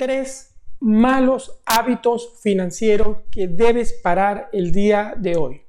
[0.00, 5.60] tres malos hábitos financieros que debes parar el día de hoy.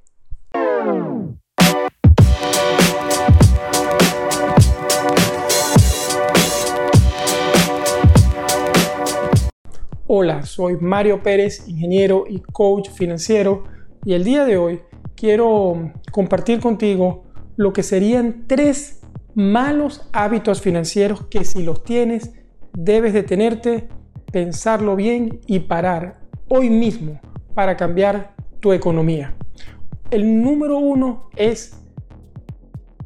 [10.06, 13.64] Hola, soy Mario Pérez, ingeniero y coach financiero
[14.02, 14.80] y el día de hoy
[15.14, 17.24] quiero compartir contigo
[17.56, 19.02] lo que serían tres
[19.34, 22.32] malos hábitos financieros que si los tienes
[22.72, 23.90] debes detenerte
[24.32, 27.20] pensarlo bien y parar hoy mismo
[27.54, 29.34] para cambiar tu economía.
[30.10, 31.78] El número uno es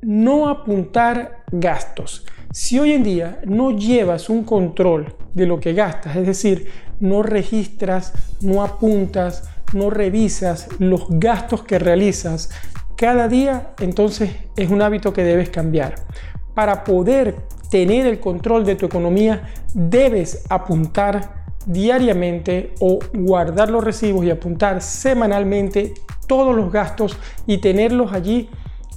[0.03, 2.25] no apuntar gastos.
[2.53, 6.69] Si hoy en día no llevas un control de lo que gastas, es decir,
[7.01, 12.51] no registras, no apuntas, no revisas los gastos que realizas
[12.97, 15.97] cada día, entonces es un hábito que debes cambiar.
[16.55, 17.35] Para poder
[17.71, 24.81] tener el control de tu economía, debes apuntar diariamente o guardar los recibos y apuntar
[24.81, 25.95] semanalmente
[26.27, 28.49] todos los gastos y tenerlos allí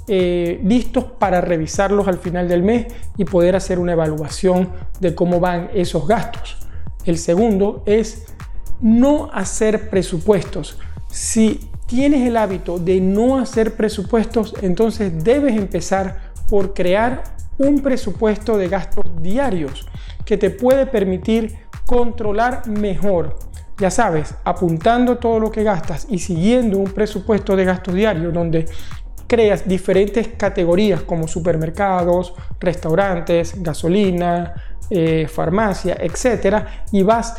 [0.07, 5.39] eh, listos para revisarlos al final del mes y poder hacer una evaluación de cómo
[5.39, 6.57] van esos gastos.
[7.05, 8.25] El segundo es
[8.81, 10.79] no hacer presupuestos.
[11.09, 17.23] Si tienes el hábito de no hacer presupuestos, entonces debes empezar por crear
[17.59, 19.85] un presupuesto de gastos diarios
[20.25, 23.37] que te puede permitir controlar mejor.
[23.77, 28.65] Ya sabes, apuntando todo lo que gastas y siguiendo un presupuesto de gastos diarios donde
[29.27, 34.53] creas diferentes categorías como supermercados, restaurantes, gasolina,
[34.89, 37.35] eh, farmacia, etcétera, y vas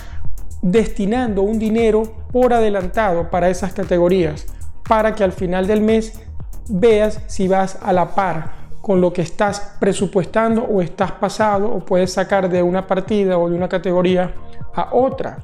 [0.63, 4.47] destinando un dinero por adelantado para esas categorías
[4.87, 6.21] para que al final del mes
[6.69, 11.81] veas si vas a la par con lo que estás presupuestando o estás pasado o
[11.81, 14.35] puedes sacar de una partida o de una categoría
[14.75, 15.39] a otra.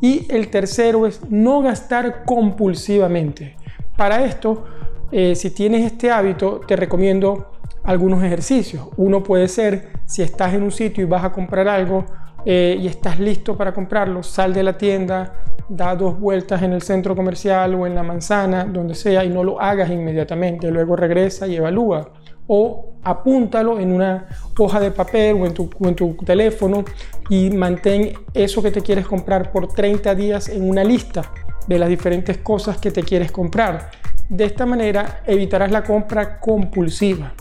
[0.00, 3.56] Y el tercero es no gastar compulsivamente.
[3.96, 4.64] Para esto,
[5.10, 7.52] eh, si tienes este hábito, te recomiendo
[7.82, 8.88] algunos ejercicios.
[8.96, 12.04] Uno puede ser, si estás en un sitio y vas a comprar algo
[12.44, 15.32] eh, y estás listo para comprarlo, sal de la tienda,
[15.68, 19.42] da dos vueltas en el centro comercial o en la manzana, donde sea, y no
[19.42, 20.70] lo hagas inmediatamente.
[20.70, 22.10] Luego regresa y evalúa
[22.46, 26.84] o apúntalo en una hoja de papel o en, tu, teléfono
[27.28, 31.32] y mantén eso que te quieres comprar por 30 días en una lista
[31.66, 33.90] de las diferentes cosas que te quieres comprar.
[34.28, 37.32] De esta manera evitarás la compra compulsiva.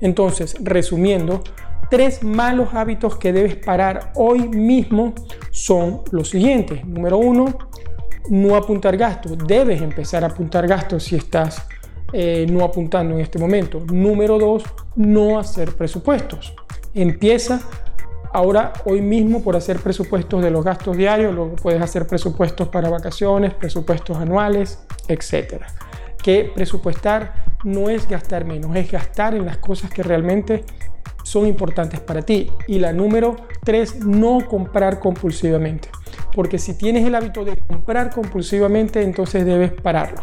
[0.00, 1.42] Entonces, resumiendo,
[1.90, 5.14] tres malos hábitos que debes parar hoy mismo
[5.50, 6.84] son los siguientes.
[6.84, 7.58] Número uno,
[8.30, 9.36] no apuntar gastos.
[9.46, 11.66] Debes empezar a apuntar gastos si estás
[12.12, 13.80] eh, no apuntando en este momento.
[13.92, 14.64] Número dos,
[14.96, 16.54] no hacer presupuestos.
[16.94, 17.60] Empieza
[18.32, 21.34] ahora, hoy mismo, por hacer presupuestos de los gastos diarios.
[21.34, 25.62] Luego puedes hacer presupuestos para vacaciones, presupuestos anuales, etc.
[26.22, 30.64] Que presupuestar no es gastar menos, es gastar en las cosas que realmente
[31.22, 32.50] son importantes para ti.
[32.66, 35.88] Y la número tres, no comprar compulsivamente.
[36.34, 40.22] Porque si tienes el hábito de comprar compulsivamente, entonces debes pararlo.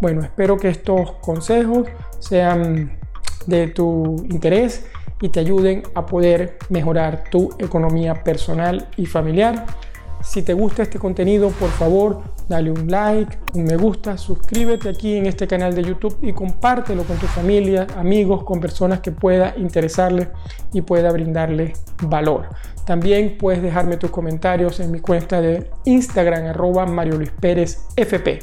[0.00, 1.88] Bueno, espero que estos consejos
[2.18, 2.98] sean
[3.46, 4.86] de tu interés
[5.20, 9.66] y te ayuden a poder mejorar tu economía personal y familiar.
[10.22, 15.16] Si te gusta este contenido, por favor, dale un like, un me gusta, suscríbete aquí
[15.16, 19.54] en este canal de YouTube y compártelo con tu familia, amigos, con personas que pueda
[19.56, 20.30] interesarle
[20.72, 22.48] y pueda brindarle valor.
[22.86, 28.40] También puedes dejarme tus comentarios en mi cuenta de Instagram, arroba Mario Luis Pérez FP.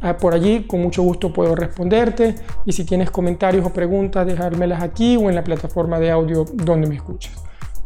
[0.00, 2.34] Ah, por allí con mucho gusto puedo responderte
[2.66, 6.88] y si tienes comentarios o preguntas dejármelas aquí o en la plataforma de audio donde
[6.88, 7.34] me escuchas.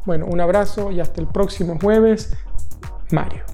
[0.06, 2.34] Bueno, un abrazo y hasta el próximo jueves.
[3.10, 3.51] Mario.